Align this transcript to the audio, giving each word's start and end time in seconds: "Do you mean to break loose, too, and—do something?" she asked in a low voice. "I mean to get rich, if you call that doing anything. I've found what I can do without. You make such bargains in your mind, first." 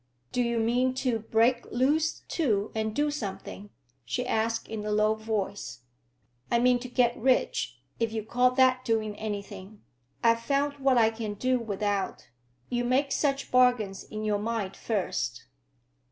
"Do 0.31 0.41
you 0.41 0.57
mean 0.59 0.95
to 0.95 1.19
break 1.19 1.63
loose, 1.71 2.21
too, 2.21 2.71
and—do 2.73 3.11
something?" 3.11 3.69
she 4.03 4.25
asked 4.25 4.67
in 4.67 4.83
a 4.83 4.89
low 4.89 5.13
voice. 5.13 5.81
"I 6.49 6.57
mean 6.57 6.79
to 6.79 6.89
get 6.89 7.15
rich, 7.15 7.79
if 7.99 8.11
you 8.11 8.23
call 8.23 8.49
that 8.55 8.83
doing 8.83 9.15
anything. 9.17 9.83
I've 10.23 10.41
found 10.41 10.79
what 10.79 10.97
I 10.97 11.11
can 11.11 11.35
do 11.35 11.59
without. 11.59 12.29
You 12.67 12.83
make 12.83 13.11
such 13.11 13.51
bargains 13.51 14.03
in 14.03 14.23
your 14.23 14.39
mind, 14.39 14.75
first." 14.75 15.45